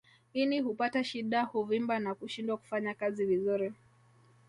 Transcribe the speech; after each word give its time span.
Ini 0.33 0.59
hupata 0.59 1.03
shida 1.03 1.43
huvimba 1.43 1.99
na 1.99 2.15
kushindwa 2.15 2.57
kufanya 2.57 2.93
kazi 2.93 3.25
vizuri 3.25 3.73